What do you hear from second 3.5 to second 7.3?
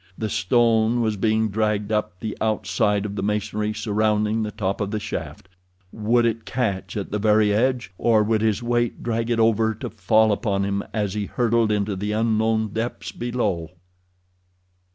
surrounding the top of the shaft—would it catch at the